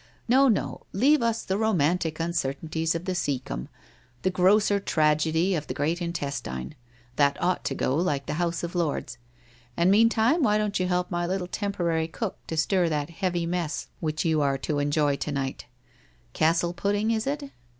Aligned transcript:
No, 0.27 0.47
no, 0.47 0.81
leave 0.93 1.21
us 1.21 1.43
the 1.43 1.59
romantic 1.59 2.19
uncertainties 2.19 2.95
of 2.95 3.05
the 3.05 3.11
cascum, 3.13 3.67
the 4.23 4.31
grosser 4.31 4.79
tragedy 4.79 5.53
of 5.53 5.67
the 5.67 5.75
great 5.75 6.01
intestine, 6.01 6.73
that 7.17 7.39
ought 7.39 7.63
to 7.65 7.75
go, 7.75 7.95
like 7.97 8.25
the 8.25 8.33
House 8.41 8.63
of 8.63 8.73
Lords. 8.73 9.19
And 9.77 9.91
mean 9.91 10.09
time 10.09 10.41
w 10.41 10.45
T 10.49 10.51
hy 10.53 10.57
don't 10.57 10.79
you 10.79 10.87
help 10.87 11.11
my 11.11 11.27
little 11.27 11.45
temporary 11.45 12.07
cook 12.07 12.39
to 12.47 12.57
stir 12.57 12.89
that 12.89 13.11
heavy 13.11 13.45
mess 13.45 13.89
which 13.99 14.25
you 14.25 14.41
are 14.41 14.57
to 14.57 14.79
enjoy 14.79 15.17
to 15.17 15.31
night— 15.31 15.67
Castle 16.33 16.73
Pudding, 16.73 17.11
is 17.11 17.27
it? 17.27 17.51